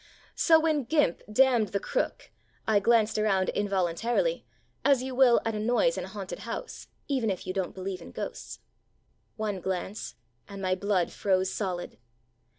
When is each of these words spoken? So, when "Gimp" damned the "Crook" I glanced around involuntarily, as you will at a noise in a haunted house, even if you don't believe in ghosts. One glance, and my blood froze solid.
So, 0.33 0.59
when 0.59 0.85
"Gimp" 0.85 1.21
damned 1.31 1.67
the 1.67 1.79
"Crook" 1.79 2.31
I 2.67 2.79
glanced 2.79 3.19
around 3.19 3.49
involuntarily, 3.49 4.47
as 4.83 5.03
you 5.03 5.13
will 5.13 5.39
at 5.45 5.53
a 5.53 5.59
noise 5.59 5.95
in 5.95 6.05
a 6.05 6.07
haunted 6.07 6.39
house, 6.39 6.87
even 7.07 7.29
if 7.29 7.45
you 7.45 7.53
don't 7.53 7.75
believe 7.75 8.01
in 8.01 8.09
ghosts. 8.11 8.61
One 9.35 9.61
glance, 9.61 10.15
and 10.47 10.59
my 10.59 10.73
blood 10.73 11.11
froze 11.11 11.53
solid. 11.53 11.99